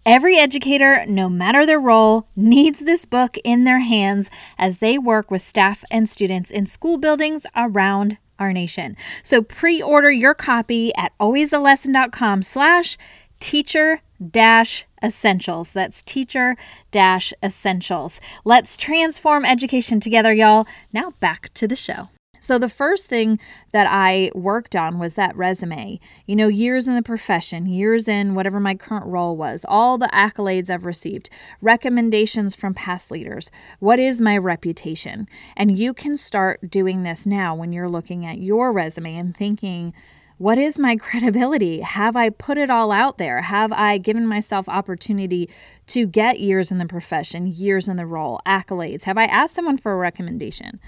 Every 0.05 0.37
educator, 0.37 1.05
no 1.07 1.29
matter 1.29 1.65
their 1.65 1.79
role, 1.79 2.27
needs 2.35 2.81
this 2.81 3.05
book 3.05 3.37
in 3.45 3.63
their 3.63 3.79
hands 3.79 4.29
as 4.57 4.79
they 4.79 4.97
work 4.97 5.31
with 5.31 5.41
staff 5.41 5.85
and 5.89 6.09
students 6.09 6.51
in 6.51 6.65
school 6.65 6.97
buildings 6.97 7.47
around 7.55 8.17
our 8.39 8.53
nation. 8.53 8.95
So 9.23 9.41
pre-order 9.41 10.11
your 10.11 10.33
copy 10.33 10.93
at 10.95 11.17
alwaysalesson.com 11.19 12.43
slash 12.43 12.97
teacher 13.39 14.01
dash 14.31 14.85
essentials. 15.03 15.73
That's 15.73 16.01
teacher 16.01 16.55
dash 16.91 17.33
essentials. 17.43 18.21
Let's 18.43 18.77
transform 18.77 19.45
education 19.45 19.99
together, 19.99 20.33
y'all. 20.33 20.67
Now 20.93 21.11
back 21.19 21.53
to 21.55 21.67
the 21.67 21.75
show. 21.75 22.09
So, 22.45 22.59
the 22.59 22.69
first 22.69 23.09
thing 23.09 23.39
that 23.71 23.87
I 23.89 24.29
worked 24.35 24.75
on 24.75 24.99
was 24.99 25.15
that 25.15 25.35
resume. 25.35 25.99
You 26.27 26.35
know, 26.35 26.47
years 26.47 26.87
in 26.87 26.93
the 26.93 27.01
profession, 27.01 27.65
years 27.65 28.07
in 28.07 28.35
whatever 28.35 28.59
my 28.59 28.75
current 28.75 29.07
role 29.07 29.35
was, 29.35 29.65
all 29.67 29.97
the 29.97 30.11
accolades 30.13 30.69
I've 30.69 30.85
received, 30.85 31.31
recommendations 31.59 32.55
from 32.55 32.75
past 32.75 33.09
leaders. 33.09 33.49
What 33.79 33.97
is 33.97 34.21
my 34.21 34.37
reputation? 34.37 35.27
And 35.57 35.75
you 35.75 35.91
can 35.91 36.15
start 36.15 36.69
doing 36.69 37.01
this 37.01 37.25
now 37.25 37.55
when 37.55 37.73
you're 37.73 37.89
looking 37.89 38.27
at 38.27 38.37
your 38.37 38.71
resume 38.71 39.15
and 39.15 39.35
thinking, 39.35 39.91
what 40.37 40.59
is 40.59 40.77
my 40.77 40.97
credibility? 41.01 41.81
Have 41.81 42.15
I 42.15 42.29
put 42.29 42.59
it 42.59 42.69
all 42.69 42.91
out 42.91 43.17
there? 43.17 43.41
Have 43.41 43.71
I 43.71 43.97
given 43.97 44.27
myself 44.27 44.69
opportunity 44.69 45.49
to 45.87 46.05
get 46.05 46.39
years 46.39 46.71
in 46.71 46.77
the 46.77 46.85
profession, 46.85 47.47
years 47.47 47.87
in 47.87 47.97
the 47.97 48.05
role, 48.05 48.39
accolades? 48.45 49.05
Have 49.05 49.17
I 49.17 49.25
asked 49.25 49.55
someone 49.55 49.79
for 49.79 49.93
a 49.93 49.97
recommendation? 49.97 50.79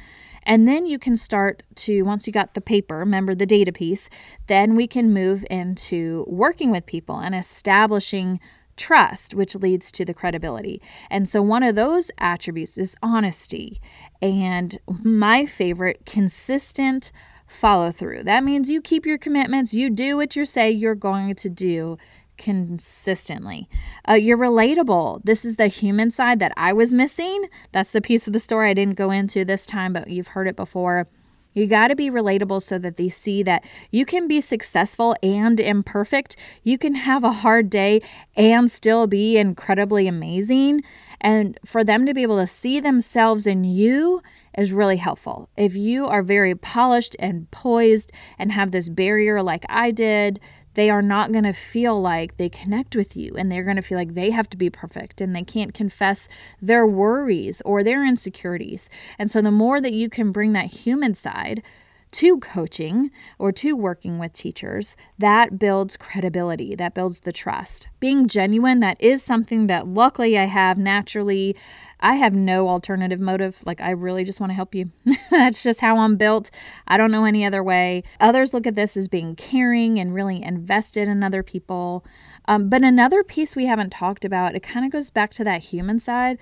And 0.47 0.67
then 0.67 0.87
you 0.87 0.97
can 0.97 1.15
start 1.15 1.61
to, 1.75 2.01
once 2.03 2.25
you 2.25 2.33
got 2.33 2.53
the 2.55 2.61
paper, 2.61 2.97
remember 2.97 3.35
the 3.35 3.45
data 3.45 3.73
piece, 3.73 4.09
then 4.47 4.75
we 4.75 4.87
can 4.87 5.13
move 5.13 5.45
into 5.51 6.25
working 6.27 6.71
with 6.71 6.85
people 6.85 7.19
and 7.19 7.35
establishing 7.35 8.39
trust, 8.77 9.33
which 9.33 9.55
leads 9.55 9.91
to 9.91 10.05
the 10.05 10.13
credibility. 10.13 10.81
And 11.09 11.27
so 11.27 11.41
one 11.41 11.63
of 11.63 11.75
those 11.75 12.09
attributes 12.17 12.77
is 12.77 12.95
honesty. 13.03 13.81
And 14.21 14.79
my 15.03 15.45
favorite, 15.45 16.05
consistent 16.05 17.11
follow 17.47 17.91
through. 17.91 18.23
That 18.23 18.43
means 18.43 18.69
you 18.69 18.81
keep 18.81 19.05
your 19.05 19.17
commitments, 19.17 19.73
you 19.73 19.89
do 19.89 20.15
what 20.15 20.35
you 20.35 20.45
say 20.45 20.71
you're 20.71 20.95
going 20.95 21.35
to 21.35 21.49
do 21.49 21.97
consistently. 22.37 23.69
Uh, 24.07 24.13
you're 24.13 24.37
relatable. 24.37 25.21
This 25.23 25.45
is 25.45 25.57
the 25.57 25.67
human 25.67 26.11
side 26.11 26.39
that 26.39 26.53
I 26.57 26.73
was 26.73 26.93
missing. 26.93 27.45
That's 27.71 27.91
the 27.91 28.01
piece 28.01 28.27
of 28.27 28.33
the 28.33 28.39
story 28.39 28.69
I 28.69 28.73
didn't 28.73 28.95
go 28.95 29.11
into 29.11 29.43
this 29.43 29.65
time, 29.65 29.93
but 29.93 30.09
you've 30.09 30.27
heard 30.27 30.47
it 30.47 30.55
before. 30.55 31.07
You 31.53 31.65
got 31.65 31.87
to 31.87 31.95
be 31.95 32.11
relatable 32.11 32.61
so 32.61 32.77
that 32.77 32.97
they 32.97 33.09
see 33.09 33.41
that 33.41 33.63
you 33.89 34.05
can 34.05 34.27
be 34.27 34.41
successful 34.41 35.15
and 35.23 35.59
imperfect. 35.59 36.35
You 36.61 36.77
can 36.77 36.93
have 36.93 37.23
a 37.23 37.31
hard 37.31 37.71
day 37.71 38.01
and 38.35 38.69
still 38.69 39.07
be 39.07 39.37
incredibly 39.37 40.07
amazing. 40.07 40.83
And 41.19 41.59
for 41.65 41.83
them 41.83 42.05
to 42.05 42.13
be 42.13 42.21
able 42.21 42.37
to 42.37 42.45
see 42.45 42.79
themselves 42.79 43.47
in 43.47 43.63
you 43.63 44.21
is 44.55 44.71
really 44.71 44.97
helpful. 44.97 45.49
If 45.57 45.75
you 45.75 46.05
are 46.05 46.21
very 46.21 46.53
polished 46.53 47.15
and 47.17 47.49
poised 47.49 48.11
and 48.37 48.51
have 48.51 48.69
this 48.69 48.87
barrier 48.87 49.41
like 49.41 49.65
I 49.67 49.89
did, 49.89 50.39
they 50.77 50.91
are 50.91 51.01
not 51.01 51.31
going 51.31 51.43
to 51.43 51.53
feel 51.53 51.99
like 51.99 52.37
they 52.37 52.49
connect 52.49 52.95
with 52.95 53.17
you 53.17 53.33
and 53.35 53.51
they're 53.51 53.63
going 53.63 53.77
to 53.77 53.81
feel 53.81 53.97
like 53.97 54.13
they 54.13 54.29
have 54.29 54.47
to 54.47 54.55
be 54.55 54.69
perfect 54.69 55.19
and 55.19 55.35
they 55.35 55.41
can't 55.41 55.73
confess 55.73 56.29
their 56.61 56.85
worries 56.85 57.63
or 57.65 57.83
their 57.83 58.05
insecurities. 58.05 58.87
And 59.17 59.29
so, 59.29 59.41
the 59.41 59.49
more 59.49 59.81
that 59.81 59.93
you 59.93 60.07
can 60.07 60.31
bring 60.31 60.53
that 60.53 60.67
human 60.67 61.15
side, 61.15 61.63
to 62.11 62.39
coaching 62.39 63.11
or 63.37 63.51
to 63.51 63.75
working 63.75 64.19
with 64.19 64.33
teachers, 64.33 64.95
that 65.17 65.59
builds 65.59 65.97
credibility, 65.97 66.75
that 66.75 66.93
builds 66.93 67.21
the 67.21 67.31
trust. 67.31 67.87
Being 67.99 68.27
genuine, 68.27 68.79
that 68.79 69.01
is 69.01 69.23
something 69.23 69.67
that 69.67 69.87
luckily 69.87 70.37
I 70.37 70.45
have 70.45 70.77
naturally. 70.77 71.55
I 71.99 72.15
have 72.15 72.33
no 72.33 72.69
alternative 72.69 73.19
motive. 73.19 73.63
Like, 73.65 73.81
I 73.81 73.91
really 73.91 74.23
just 74.23 74.39
want 74.39 74.51
to 74.51 74.55
help 74.55 74.75
you. 74.75 74.91
That's 75.31 75.63
just 75.63 75.81
how 75.81 75.97
I'm 75.97 76.15
built. 76.15 76.51
I 76.87 76.97
don't 76.97 77.11
know 77.11 77.25
any 77.25 77.45
other 77.45 77.63
way. 77.63 78.03
Others 78.19 78.53
look 78.53 78.67
at 78.67 78.75
this 78.75 78.95
as 78.95 79.07
being 79.07 79.35
caring 79.35 79.99
and 79.99 80.13
really 80.13 80.41
invested 80.43 81.07
in 81.07 81.23
other 81.23 81.43
people. 81.43 82.05
Um, 82.47 82.69
but 82.69 82.83
another 82.83 83.23
piece 83.23 83.55
we 83.55 83.65
haven't 83.65 83.91
talked 83.91 84.23
about, 84.23 84.55
it 84.55 84.63
kind 84.63 84.85
of 84.85 84.91
goes 84.91 85.09
back 85.09 85.33
to 85.33 85.43
that 85.43 85.63
human 85.63 85.99
side 85.99 86.37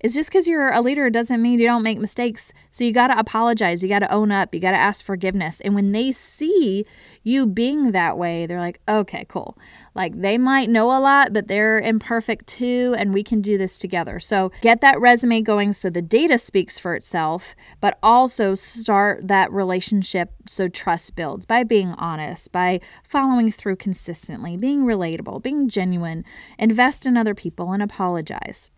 is 0.00 0.14
just 0.14 0.30
because 0.30 0.48
you're 0.48 0.72
a 0.72 0.80
leader 0.80 1.10
doesn't 1.10 1.42
mean 1.42 1.58
you 1.58 1.66
don't 1.66 1.82
make 1.82 1.98
mistakes. 1.98 2.52
So 2.70 2.84
you 2.84 2.92
got 2.92 3.08
to 3.08 3.18
apologize. 3.18 3.82
You 3.82 3.88
got 3.88 3.98
to 4.00 4.12
own 4.12 4.32
up. 4.32 4.54
You 4.54 4.60
got 4.60 4.70
to 4.70 4.76
ask 4.76 5.04
forgiveness. 5.04 5.60
And 5.60 5.74
when 5.74 5.92
they 5.92 6.12
see 6.12 6.86
you 7.22 7.46
being 7.46 7.92
that 7.92 8.16
way, 8.16 8.46
they're 8.46 8.60
like, 8.60 8.80
okay, 8.88 9.26
cool. 9.28 9.58
Like 9.94 10.20
they 10.20 10.38
might 10.38 10.70
know 10.70 10.86
a 10.86 11.00
lot, 11.00 11.32
but 11.32 11.48
they're 11.48 11.78
imperfect 11.78 12.46
too. 12.46 12.94
And 12.96 13.12
we 13.12 13.22
can 13.22 13.42
do 13.42 13.58
this 13.58 13.76
together. 13.78 14.18
So 14.20 14.52
get 14.62 14.80
that 14.80 15.00
resume 15.00 15.42
going 15.42 15.72
so 15.72 15.90
the 15.90 16.02
data 16.02 16.38
speaks 16.38 16.78
for 16.78 16.94
itself, 16.94 17.54
but 17.80 17.98
also 18.02 18.54
start 18.54 19.28
that 19.28 19.52
relationship 19.52 20.32
so 20.46 20.68
trust 20.68 21.14
builds 21.14 21.44
by 21.44 21.64
being 21.64 21.92
honest, 21.98 22.52
by 22.52 22.80
following 23.02 23.50
through 23.50 23.76
consistently, 23.76 24.56
being 24.56 24.84
relatable, 24.84 25.42
being 25.42 25.68
genuine, 25.68 26.24
invest 26.58 27.04
in 27.04 27.16
other 27.16 27.34
people, 27.34 27.72
and 27.72 27.82
apologize. 27.82 28.70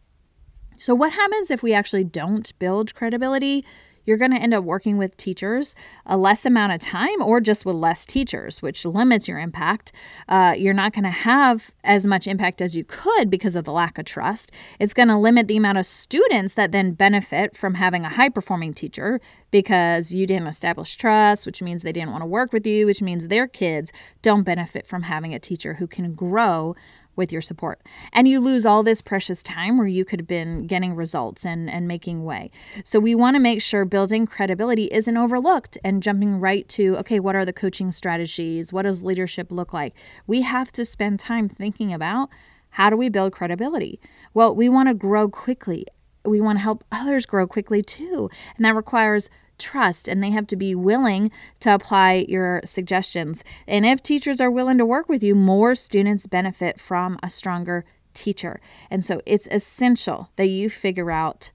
So, 0.82 0.96
what 0.96 1.12
happens 1.12 1.52
if 1.52 1.62
we 1.62 1.74
actually 1.74 2.02
don't 2.02 2.58
build 2.58 2.92
credibility? 2.92 3.64
You're 4.04 4.16
going 4.16 4.32
to 4.32 4.42
end 4.42 4.52
up 4.52 4.64
working 4.64 4.98
with 4.98 5.16
teachers 5.16 5.76
a 6.06 6.16
less 6.16 6.44
amount 6.44 6.72
of 6.72 6.80
time 6.80 7.22
or 7.22 7.40
just 7.40 7.64
with 7.64 7.76
less 7.76 8.04
teachers, 8.04 8.60
which 8.60 8.84
limits 8.84 9.28
your 9.28 9.38
impact. 9.38 9.92
Uh, 10.28 10.56
you're 10.58 10.74
not 10.74 10.92
going 10.92 11.04
to 11.04 11.10
have 11.10 11.70
as 11.84 12.04
much 12.04 12.26
impact 12.26 12.60
as 12.60 12.74
you 12.74 12.82
could 12.82 13.30
because 13.30 13.54
of 13.54 13.64
the 13.64 13.70
lack 13.70 13.96
of 13.96 14.06
trust. 14.06 14.50
It's 14.80 14.92
going 14.92 15.06
to 15.06 15.16
limit 15.16 15.46
the 15.46 15.56
amount 15.56 15.78
of 15.78 15.86
students 15.86 16.54
that 16.54 16.72
then 16.72 16.94
benefit 16.94 17.56
from 17.56 17.74
having 17.74 18.04
a 18.04 18.08
high 18.08 18.30
performing 18.30 18.74
teacher 18.74 19.20
because 19.52 20.12
you 20.12 20.26
didn't 20.26 20.48
establish 20.48 20.96
trust, 20.96 21.46
which 21.46 21.62
means 21.62 21.84
they 21.84 21.92
didn't 21.92 22.10
want 22.10 22.22
to 22.22 22.26
work 22.26 22.52
with 22.52 22.66
you, 22.66 22.86
which 22.86 23.02
means 23.02 23.28
their 23.28 23.46
kids 23.46 23.92
don't 24.20 24.42
benefit 24.42 24.84
from 24.84 25.02
having 25.02 25.32
a 25.32 25.38
teacher 25.38 25.74
who 25.74 25.86
can 25.86 26.12
grow 26.14 26.74
with 27.16 27.32
your 27.32 27.40
support. 27.40 27.80
And 28.12 28.26
you 28.26 28.40
lose 28.40 28.64
all 28.64 28.82
this 28.82 29.02
precious 29.02 29.42
time 29.42 29.78
where 29.78 29.86
you 29.86 30.04
could 30.04 30.20
have 30.20 30.26
been 30.26 30.66
getting 30.66 30.94
results 30.94 31.44
and, 31.44 31.68
and 31.68 31.86
making 31.86 32.24
way. 32.24 32.50
So 32.84 32.98
we 32.98 33.14
want 33.14 33.34
to 33.36 33.40
make 33.40 33.60
sure 33.60 33.84
building 33.84 34.26
credibility 34.26 34.84
isn't 34.84 35.16
overlooked 35.16 35.78
and 35.84 36.02
jumping 36.02 36.40
right 36.40 36.68
to, 36.70 36.96
okay, 36.98 37.20
what 37.20 37.36
are 37.36 37.44
the 37.44 37.52
coaching 37.52 37.90
strategies? 37.90 38.72
What 38.72 38.82
does 38.82 39.02
leadership 39.02 39.50
look 39.50 39.72
like? 39.72 39.94
We 40.26 40.42
have 40.42 40.72
to 40.72 40.84
spend 40.84 41.20
time 41.20 41.48
thinking 41.48 41.92
about 41.92 42.30
how 42.70 42.88
do 42.88 42.96
we 42.96 43.10
build 43.10 43.32
credibility? 43.32 44.00
Well, 44.32 44.54
we 44.54 44.68
want 44.68 44.88
to 44.88 44.94
grow 44.94 45.28
quickly. 45.28 45.86
We 46.24 46.40
want 46.40 46.58
to 46.58 46.62
help 46.62 46.84
others 46.90 47.26
grow 47.26 47.46
quickly 47.46 47.82
too. 47.82 48.30
And 48.56 48.64
that 48.64 48.74
requires 48.74 49.28
trust 49.58 50.08
and 50.08 50.22
they 50.22 50.30
have 50.30 50.46
to 50.48 50.56
be 50.56 50.74
willing 50.74 51.30
to 51.60 51.74
apply 51.74 52.26
your 52.28 52.60
suggestions. 52.64 53.44
And 53.66 53.86
if 53.86 54.02
teachers 54.02 54.40
are 54.40 54.50
willing 54.50 54.78
to 54.78 54.86
work 54.86 55.08
with 55.08 55.22
you, 55.22 55.34
more 55.34 55.74
students 55.74 56.26
benefit 56.26 56.80
from 56.80 57.18
a 57.22 57.30
stronger 57.30 57.84
teacher. 58.14 58.60
And 58.90 59.04
so 59.04 59.20
it's 59.26 59.48
essential 59.50 60.30
that 60.36 60.48
you 60.48 60.68
figure 60.68 61.10
out 61.10 61.50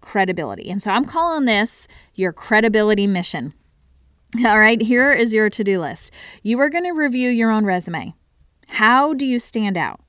credibility. 0.00 0.70
And 0.70 0.82
so 0.82 0.90
I'm 0.90 1.04
calling 1.04 1.44
this 1.44 1.88
your 2.14 2.32
credibility 2.32 3.06
mission. 3.06 3.54
All 4.44 4.58
right, 4.58 4.80
here 4.80 5.12
is 5.12 5.34
your 5.34 5.50
to 5.50 5.64
do 5.64 5.80
list. 5.80 6.10
You 6.42 6.58
are 6.60 6.70
going 6.70 6.84
to 6.84 6.92
review 6.92 7.28
your 7.30 7.50
own 7.50 7.64
resume. 7.64 8.14
How 8.68 9.14
do 9.14 9.26
you 9.26 9.38
stand 9.38 9.76
out? 9.76 10.00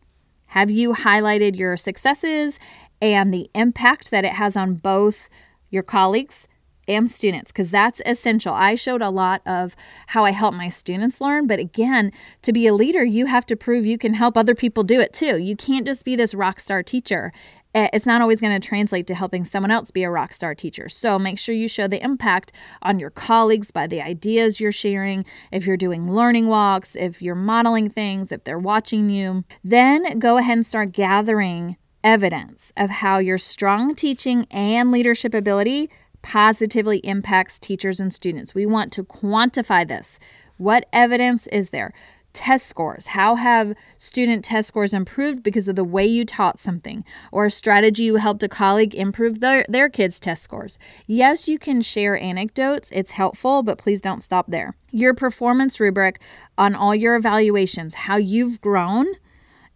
Have 0.47 0.69
you 0.69 0.93
highlighted 0.93 1.57
your 1.57 1.75
successes 1.77 2.59
and 3.01 3.33
the 3.33 3.49
impact 3.53 4.11
that 4.11 4.23
it 4.23 4.33
has 4.33 4.55
on 4.55 4.75
both 4.75 5.29
your 5.69 5.83
colleagues 5.83 6.47
and 6.87 7.09
students 7.09 7.51
because 7.51 7.71
that's 7.71 8.01
essential. 8.05 8.53
I 8.53 8.75
showed 8.75 9.01
a 9.01 9.09
lot 9.09 9.41
of 9.45 9.75
how 10.07 10.25
I 10.25 10.31
help 10.31 10.53
my 10.53 10.69
students 10.69 11.21
learn, 11.21 11.47
but 11.47 11.59
again, 11.59 12.11
to 12.41 12.53
be 12.53 12.67
a 12.67 12.73
leader, 12.73 13.03
you 13.03 13.25
have 13.27 13.45
to 13.47 13.55
prove 13.55 13.85
you 13.85 13.97
can 13.97 14.13
help 14.13 14.37
other 14.37 14.55
people 14.55 14.83
do 14.83 14.99
it 14.99 15.13
too. 15.13 15.37
You 15.37 15.55
can't 15.55 15.85
just 15.85 16.05
be 16.05 16.15
this 16.15 16.33
rock 16.33 16.59
star 16.59 16.83
teacher. 16.83 17.31
It's 17.75 18.05
not 18.05 18.21
always 18.21 18.39
going 18.39 18.59
to 18.59 18.67
translate 18.67 19.07
to 19.07 19.15
helping 19.15 19.43
someone 19.43 19.71
else 19.71 19.89
be 19.89 20.03
a 20.03 20.09
rock 20.11 20.31
star 20.31 20.53
teacher. 20.53 20.87
So 20.87 21.17
make 21.17 21.39
sure 21.39 21.55
you 21.55 21.67
show 21.67 21.87
the 21.87 22.03
impact 22.03 22.51
on 22.83 22.99
your 22.99 23.09
colleagues 23.09 23.71
by 23.71 23.87
the 23.87 23.99
ideas 23.99 24.59
you're 24.59 24.71
sharing. 24.71 25.25
If 25.51 25.65
you're 25.65 25.75
doing 25.75 26.11
learning 26.11 26.45
walks, 26.45 26.95
if 26.95 27.19
you're 27.19 27.33
modeling 27.33 27.89
things, 27.89 28.31
if 28.31 28.43
they're 28.43 28.59
watching 28.59 29.09
you, 29.09 29.43
then 29.63 30.19
go 30.19 30.37
ahead 30.37 30.57
and 30.57 30.65
start 30.65 30.91
gathering 30.91 31.77
evidence 32.03 32.71
of 32.77 32.91
how 32.91 33.17
your 33.17 33.39
strong 33.39 33.95
teaching 33.95 34.45
and 34.51 34.91
leadership 34.91 35.33
ability 35.33 35.89
positively 36.23 36.97
impacts 36.99 37.59
teachers 37.59 37.99
and 37.99 38.11
students. 38.11 38.55
We 38.55 38.65
want 38.65 38.91
to 38.93 39.03
quantify 39.03 39.87
this. 39.87 40.17
What 40.57 40.87
evidence 40.91 41.45
is 41.47 41.69
there? 41.69 41.93
Test 42.31 42.65
scores. 42.65 43.07
How 43.07 43.35
have 43.35 43.75
student 43.97 44.43
test 44.43 44.69
scores 44.69 44.91
improved 44.91 45.43
because 45.43 45.67
of 45.67 45.75
the 45.75 45.83
way 45.83 46.05
you 46.07 46.25
taught 46.25 46.57
something 46.57 47.05
or 47.31 47.45
a 47.45 47.51
strategy 47.51 48.05
you 48.05 48.15
helped 48.15 48.41
a 48.41 48.49
colleague 48.49 48.95
improve 48.95 49.39
their, 49.39 49.63
their 49.69 49.87
kids' 49.87 50.19
test 50.19 50.41
scores? 50.41 50.79
Yes, 51.05 51.47
you 51.47 51.59
can 51.59 51.83
share 51.83 52.17
anecdotes. 52.17 52.89
It's 52.91 53.11
helpful, 53.11 53.61
but 53.61 53.77
please 53.77 54.01
don't 54.01 54.23
stop 54.23 54.49
there. 54.49 54.75
Your 54.89 55.13
performance 55.13 55.79
rubric 55.79 56.19
on 56.57 56.73
all 56.73 56.95
your 56.95 57.15
evaluations, 57.15 57.93
how 57.93 58.17
you've 58.17 58.59
grown 58.61 59.05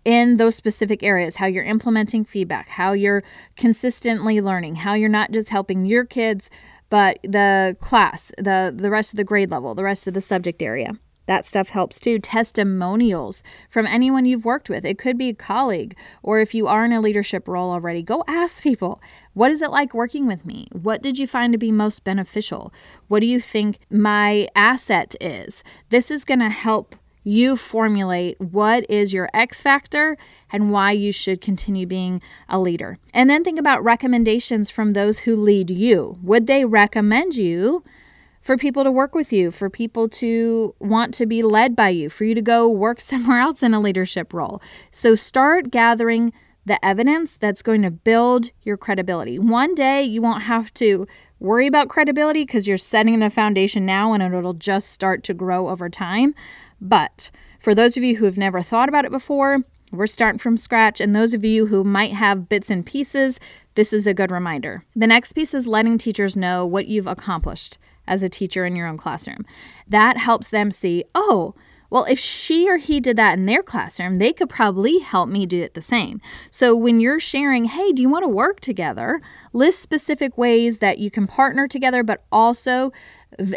in 0.05 0.37
those 0.37 0.55
specific 0.55 1.03
areas, 1.03 1.35
how 1.35 1.45
you're 1.45 1.63
implementing 1.63 2.23
feedback, 2.23 2.69
how 2.69 2.93
you're 2.93 3.23
consistently 3.55 4.39
learning, 4.41 4.75
how 4.75 4.93
you're 4.93 5.09
not 5.09 5.31
just 5.31 5.49
helping 5.49 5.85
your 5.85 6.05
kids, 6.05 6.49
but 6.89 7.19
the 7.23 7.75
class, 7.81 8.31
the 8.37 8.73
the 8.75 8.89
rest 8.89 9.13
of 9.13 9.17
the 9.17 9.23
grade 9.23 9.51
level, 9.51 9.75
the 9.75 9.83
rest 9.83 10.07
of 10.07 10.13
the 10.13 10.21
subject 10.21 10.61
area. 10.61 10.93
That 11.27 11.45
stuff 11.45 11.69
helps 11.69 11.99
too. 11.99 12.19
Testimonials 12.19 13.43
from 13.69 13.85
anyone 13.85 14.25
you've 14.25 14.45
worked 14.45 14.69
with. 14.69 14.85
It 14.85 14.97
could 14.97 15.17
be 15.17 15.29
a 15.29 15.33
colleague, 15.33 15.95
or 16.23 16.39
if 16.39 16.55
you 16.55 16.67
are 16.67 16.85
in 16.85 16.93
a 16.93 17.01
leadership 17.01 17.49
role 17.49 17.69
already, 17.69 18.01
go 18.01 18.23
ask 18.27 18.63
people 18.63 19.01
what 19.33 19.51
is 19.51 19.61
it 19.61 19.69
like 19.69 19.93
working 19.93 20.25
with 20.25 20.45
me? 20.45 20.67
What 20.71 21.03
did 21.03 21.19
you 21.19 21.27
find 21.27 21.51
to 21.51 21.59
be 21.59 21.71
most 21.71 22.03
beneficial? 22.03 22.73
What 23.09 23.19
do 23.19 23.27
you 23.27 23.39
think 23.39 23.79
my 23.89 24.47
asset 24.55 25.15
is? 25.19 25.63
This 25.89 26.09
is 26.09 26.23
going 26.23 26.39
to 26.39 26.49
help 26.49 26.95
you 27.27 27.57
formulate 27.57 28.39
what 28.39 28.89
is 28.89 29.11
your 29.11 29.29
X 29.33 29.61
factor 29.61 30.17
and 30.49 30.71
why 30.71 30.91
you 30.91 31.11
should 31.11 31.41
continue 31.41 31.85
being 31.85 32.21
a 32.47 32.57
leader. 32.57 32.97
And 33.13 33.29
then 33.29 33.43
think 33.43 33.59
about 33.59 33.83
recommendations 33.83 34.69
from 34.69 34.91
those 34.91 35.19
who 35.19 35.35
lead 35.35 35.69
you. 35.69 36.17
Would 36.23 36.47
they 36.47 36.63
recommend 36.63 37.35
you? 37.35 37.83
For 38.39 38.55
people 38.55 38.85
to 38.85 38.91
work 38.91 39.13
with 39.13 39.33
you, 39.33 39.51
for 39.51 39.69
people 39.69 40.07
to 40.07 40.73
want 40.79 41.13
to 41.15 41.25
be 41.25 41.43
led 41.43 41.75
by 41.75 41.89
you, 41.89 42.09
for 42.09 42.23
you 42.23 42.33
to 42.33 42.41
go 42.41 42.69
work 42.69 43.01
somewhere 43.11 43.41
else 43.41 43.61
in 43.61 43.73
a 43.73 43.81
leadership 43.81 44.33
role. 44.33 44.61
So 44.89 45.15
start 45.15 45.69
gathering 45.69 46.31
the 46.65 46.83
evidence 46.85 47.35
that's 47.35 47.61
going 47.61 47.81
to 47.81 47.91
build 47.91 48.51
your 48.63 48.77
credibility. 48.77 49.37
One 49.37 49.75
day 49.75 50.03
you 50.03 50.21
won't 50.21 50.43
have 50.43 50.73
to 50.75 51.07
worry 51.39 51.67
about 51.67 51.89
credibility 51.89 52.43
because 52.43 52.67
you're 52.67 52.77
setting 52.77 53.19
the 53.19 53.29
foundation 53.29 53.85
now 53.85 54.13
and 54.13 54.23
it'll 54.23 54.53
just 54.53 54.91
start 54.91 55.23
to 55.25 55.33
grow 55.33 55.67
over 55.67 55.89
time. 55.89 56.33
But 56.79 57.31
for 57.59 57.73
those 57.73 57.97
of 57.97 58.03
you 58.03 58.17
who 58.17 58.25
have 58.25 58.37
never 58.37 58.61
thought 58.61 58.89
about 58.89 59.05
it 59.05 59.11
before, 59.11 59.59
we're 59.91 60.07
starting 60.07 60.39
from 60.39 60.57
scratch. 60.57 60.99
And 60.99 61.15
those 61.15 61.33
of 61.33 61.43
you 61.43 61.67
who 61.67 61.83
might 61.83 62.13
have 62.13 62.49
bits 62.49 62.69
and 62.69 62.85
pieces, 62.85 63.39
this 63.75 63.93
is 63.93 64.05
a 64.05 64.13
good 64.13 64.31
reminder. 64.31 64.83
The 64.95 65.07
next 65.07 65.33
piece 65.33 65.53
is 65.53 65.67
letting 65.67 65.97
teachers 65.97 66.35
know 66.35 66.65
what 66.65 66.87
you've 66.87 67.07
accomplished 67.07 67.77
as 68.07 68.23
a 68.23 68.29
teacher 68.29 68.65
in 68.65 68.75
your 68.75 68.87
own 68.87 68.97
classroom. 68.97 69.45
That 69.87 70.17
helps 70.17 70.49
them 70.49 70.71
see, 70.71 71.03
oh, 71.15 71.55
well, 71.89 72.05
if 72.05 72.19
she 72.19 72.69
or 72.69 72.77
he 72.77 72.99
did 72.99 73.15
that 73.17 73.37
in 73.37 73.45
their 73.45 73.63
classroom, 73.63 74.15
they 74.15 74.33
could 74.33 74.49
probably 74.49 74.99
help 74.99 75.29
me 75.29 75.45
do 75.45 75.63
it 75.63 75.73
the 75.73 75.81
same. 75.81 76.19
So 76.49 76.75
when 76.75 76.99
you're 76.99 77.19
sharing, 77.19 77.65
hey, 77.65 77.93
do 77.93 78.01
you 78.01 78.09
want 78.09 78.23
to 78.23 78.29
work 78.29 78.59
together? 78.59 79.21
List 79.53 79.79
specific 79.79 80.37
ways 80.37 80.79
that 80.79 80.99
you 80.99 81.09
can 81.09 81.27
partner 81.27 81.65
together, 81.65 82.03
but 82.03 82.25
also 82.29 82.91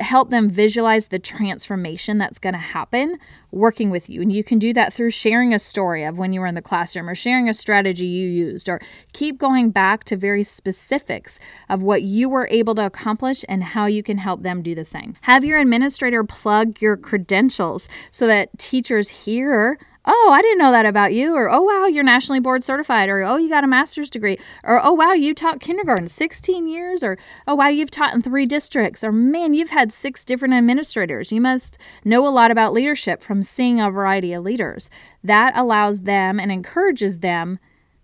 help 0.00 0.30
them 0.30 0.50
visualize 0.50 1.08
the 1.08 1.18
transformation 1.18 2.18
that's 2.18 2.38
going 2.38 2.52
to 2.52 2.58
happen 2.58 3.18
working 3.52 3.90
with 3.90 4.10
you. 4.10 4.20
And 4.20 4.32
you 4.32 4.44
can 4.44 4.58
do 4.58 4.72
that 4.74 4.92
through 4.92 5.10
sharing 5.10 5.54
a 5.54 5.58
story 5.58 6.04
of 6.04 6.18
when 6.18 6.32
you 6.32 6.40
were 6.40 6.46
in 6.46 6.54
the 6.54 6.62
classroom 6.62 7.08
or 7.08 7.14
sharing 7.14 7.48
a 7.48 7.54
strategy 7.54 8.06
you 8.06 8.28
used, 8.28 8.68
or 8.68 8.80
keep 9.12 9.38
going 9.38 9.70
back 9.70 10.04
to 10.04 10.16
very 10.16 10.42
specifics 10.42 11.38
of 11.68 11.82
what 11.82 12.02
you 12.02 12.28
were 12.28 12.48
able 12.50 12.74
to 12.74 12.84
accomplish 12.84 13.44
and 13.48 13.62
how 13.62 13.86
you 13.86 14.02
can 14.02 14.18
help 14.18 14.42
them 14.42 14.62
do 14.62 14.74
the 14.74 14.84
same. 14.84 15.16
Have 15.22 15.44
your 15.44 15.58
administrator 15.58 16.24
plug 16.24 16.80
your 16.80 16.96
credentials 16.96 17.88
so 18.10 18.26
that 18.26 18.56
teachers 18.58 19.08
hear 19.08 19.78
oh, 20.04 20.30
I 20.32 20.42
didn't 20.42 20.58
know 20.58 20.72
that 20.72 20.86
about 20.86 21.12
you, 21.12 21.34
or 21.34 21.50
oh, 21.50 21.62
wow, 21.62 21.86
you're 21.86 22.04
nationally 22.04 22.40
board 22.40 22.64
certified, 22.64 23.08
or 23.08 23.22
oh, 23.22 23.36
you 23.36 23.48
got 23.48 23.64
a 23.64 23.68
master's 23.68 24.10
degree, 24.10 24.38
or 24.64 24.80
oh, 24.84 24.92
wow, 24.92 25.12
you 25.12 25.34
taught 25.34 25.60
kindergarten 25.60 26.08
16 26.08 26.68
years, 26.68 27.02
or 27.02 27.18
oh, 27.46 27.54
wow, 27.54 27.68
you've 27.68 27.90
taught 27.90 28.14
in 28.14 28.22
three 28.22 28.46
districts, 28.46 29.04
or 29.04 29.12
man, 29.12 29.54
you've 29.54 29.70
had 29.70 29.92
six 29.92 30.24
different 30.24 30.54
administrators. 30.54 31.32
You 31.32 31.40
must 31.40 31.78
know 32.04 32.26
a 32.26 32.30
lot 32.30 32.50
about 32.50 32.72
leadership 32.72 33.22
from 33.22 33.42
seeing 33.42 33.80
a 33.80 33.90
variety 33.90 34.32
of 34.32 34.44
leaders. 34.44 34.88
That 35.22 35.56
allows 35.56 36.02
them 36.02 36.40
and 36.40 36.50
encourages 36.50 37.18
them 37.18 37.58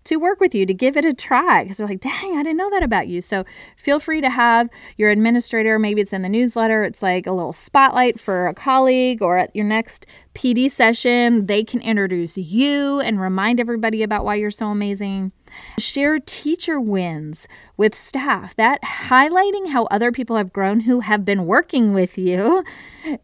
to 0.07 0.17
work 0.17 0.39
with 0.39 0.53
you, 0.53 0.65
to 0.65 0.73
give 0.73 0.97
it 0.97 1.05
a 1.05 1.13
try. 1.13 1.63
Because 1.63 1.77
they're 1.77 1.87
like, 1.87 1.99
dang, 1.99 2.37
I 2.37 2.43
didn't 2.43 2.57
know 2.57 2.69
that 2.71 2.83
about 2.83 3.07
you. 3.07 3.21
So 3.21 3.45
feel 3.77 3.99
free 3.99 4.21
to 4.21 4.29
have 4.29 4.69
your 4.97 5.09
administrator, 5.09 5.79
maybe 5.79 6.01
it's 6.01 6.13
in 6.13 6.21
the 6.21 6.29
newsletter, 6.29 6.83
it's 6.83 7.01
like 7.01 7.27
a 7.27 7.31
little 7.31 7.53
spotlight 7.53 8.19
for 8.19 8.47
a 8.47 8.53
colleague, 8.53 9.21
or 9.21 9.37
at 9.37 9.55
your 9.55 9.65
next 9.65 10.05
PD 10.33 10.69
session, 10.69 11.45
they 11.45 11.63
can 11.63 11.81
introduce 11.81 12.37
you 12.37 12.99
and 12.99 13.19
remind 13.19 13.59
everybody 13.59 14.03
about 14.03 14.25
why 14.25 14.35
you're 14.35 14.51
so 14.51 14.67
amazing. 14.67 15.31
Share 15.77 16.17
teacher 16.19 16.79
wins 16.79 17.47
with 17.75 17.93
staff. 17.93 18.55
That 18.55 18.81
highlighting 18.81 19.69
how 19.69 19.85
other 19.85 20.11
people 20.11 20.37
have 20.37 20.53
grown 20.53 20.81
who 20.81 21.01
have 21.01 21.25
been 21.25 21.45
working 21.45 21.93
with 21.93 22.17
you 22.17 22.63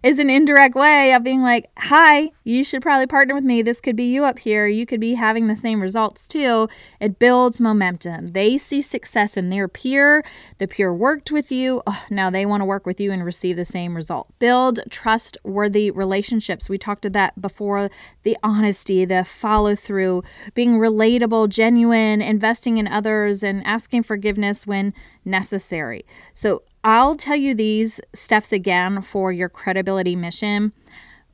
is 0.04 0.20
an 0.20 0.30
indirect 0.30 0.76
way 0.76 1.14
of 1.14 1.24
being 1.24 1.42
like, 1.42 1.70
hi, 1.78 2.30
you 2.44 2.64
should 2.64 2.82
probably 2.82 3.08
partner 3.08 3.34
with 3.34 3.44
me. 3.44 3.62
This 3.62 3.82
could 3.82 3.96
be 3.96 4.06
you 4.06 4.26
up 4.26 4.40
here. 4.40 4.68
You 4.68 4.86
could 4.86 5.00
be 5.00 5.16
having 5.16 5.48
the 5.48 5.56
same 5.56 5.82
results 5.82 6.28
too. 6.28 6.70
It 7.00 7.20
builds 7.20 7.60
momentum. 7.60 8.28
They 8.28 8.58
see 8.58 8.82
success 8.82 9.38
in 9.38 9.50
their 9.50 9.68
peer. 9.68 10.24
The 10.58 10.68
peer 10.68 10.94
worked 10.94 11.32
with 11.32 11.52
you. 11.52 11.82
Oh, 11.88 12.06
now 12.10 12.30
they 12.30 12.46
want 12.46 12.62
to 12.62 12.66
work 12.66 12.86
with 12.86 13.00
you 13.00 13.12
and 13.12 13.24
receive 13.26 13.56
the 13.56 13.66
same 13.66 13.96
result. 13.96 14.28
Build 14.40 14.82
trustworthy 14.90 15.90
relationships. 15.90 16.70
We 16.70 16.78
talked 16.78 17.06
about 17.06 17.14
that 17.14 17.40
before 17.40 17.90
the 18.24 18.36
honesty, 18.44 19.06
the 19.06 19.24
follow 19.24 19.76
through, 19.76 20.24
being 20.54 20.80
relatable, 20.80 21.50
genuine, 21.50 22.13
investing 22.22 22.78
in 22.78 22.88
others, 22.88 23.44
and 23.44 23.66
asking 23.66 24.04
forgiveness 24.04 24.68
when 24.68 24.94
necessary. 25.26 26.06
So 26.34 26.64
I'll 26.84 27.16
tell 27.16 27.36
you 27.36 27.56
these 27.56 28.02
steps 28.14 28.52
again 28.52 29.02
for 29.02 29.32
your 29.32 29.50
credibility 29.50 30.16
mission. 30.16 30.74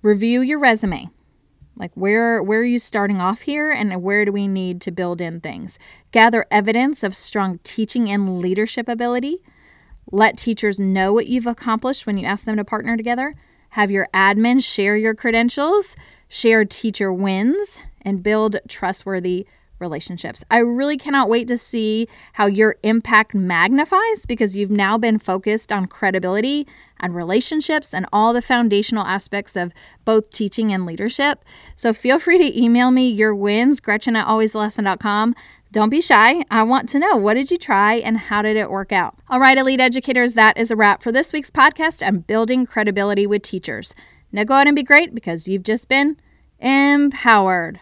Review 0.02 0.42
your 0.42 0.60
resume. 0.60 1.10
Like 1.78 1.92
where 1.96 2.44
where 2.44 2.60
are 2.60 2.63
you 2.63 2.78
starting 2.78 3.22
off 3.22 3.42
here 3.42 3.72
and 3.72 4.04
where 4.04 4.26
do 4.26 4.32
we 4.34 4.48
need 4.48 4.82
to 4.82 4.92
build 4.92 5.22
in 5.22 5.39
things? 5.39 5.80
Gather 6.12 6.46
evidence 6.52 7.04
of 7.04 7.15
strong 7.15 7.60
teaching 7.63 8.10
and 8.10 8.39
leadership 8.39 8.89
ability. 8.89 9.39
Let 10.12 10.38
teachers 10.38 10.78
know 10.78 11.13
what 11.13 11.28
you've 11.28 11.48
accomplished 11.48 12.06
when 12.06 12.18
you 12.18 12.26
ask 12.26 12.46
them 12.46 12.58
to 12.58 12.65
partner 12.65 12.98
together. 12.98 13.36
Have 13.70 13.92
your 13.92 14.08
admin 14.13 14.63
share 14.63 14.98
your 14.98 15.15
credentials, 15.15 15.96
share 16.28 16.65
teacher 16.65 17.13
wins, 17.13 17.80
and 18.02 18.24
build 18.24 18.58
trustworthy 18.68 19.48
relationships. 19.80 20.44
I 20.52 20.58
really 20.58 20.98
cannot 20.98 21.30
wait 21.30 21.48
to 21.48 21.58
see 21.58 22.08
how 22.34 22.46
your 22.46 22.76
impact 22.84 23.34
magnifies 23.34 24.26
because 24.28 24.56
you've 24.56 24.72
now 24.72 24.98
been 24.98 25.20
focused 25.20 25.72
on 25.72 25.86
credibility 25.88 26.68
and 27.00 27.15
relationships 27.15 27.94
and 27.94 28.06
all 28.12 28.34
the 28.34 28.42
foundational 28.42 29.06
aspects 29.06 29.56
of 29.56 29.74
both 30.06 30.30
teaching 30.30 30.74
and 30.74 30.86
leadership. 30.86 31.44
So 31.76 31.94
feel 31.94 32.20
free 32.20 32.38
to 32.38 32.60
email 32.62 32.92
me 32.92 33.10
your 33.10 33.34
wins, 33.34 33.80
Gretchen 33.80 34.15
at 34.15 34.28
alwaysalesson.com. 34.28 35.36
Don't 35.72 35.89
be 35.89 36.02
shy. 36.02 36.44
I 36.50 36.63
want 36.63 36.89
to 36.89 37.00
know 37.00 37.15
what 37.15 37.36
did 37.36 37.52
you 37.52 37.58
try 37.58 37.96
and 37.96 38.18
how 38.18 38.42
did 38.42 38.58
it 38.58 38.72
work 38.72 38.92
out? 38.92 39.15
All 39.30 39.39
right, 39.39 39.58
elite 39.58 39.80
educators, 39.80 40.34
that 40.34 40.58
is 40.58 40.72
a 40.72 40.76
wrap 40.76 41.04
for 41.04 41.12
this 41.12 41.32
week's 41.32 41.52
podcast 41.52 42.06
on 42.06 42.20
building 42.20 42.65
credibility 42.65 43.28
with 43.28 43.44
teachers. 43.44 43.94
Now 44.32 44.44
go 44.44 44.56
out 44.56 44.68
and 44.68 44.76
be 44.76 44.84
great 44.84 45.13
because 45.13 45.48
you've 45.48 45.63
just 45.63 45.88
been 45.88 46.18
empowered. 46.60 47.80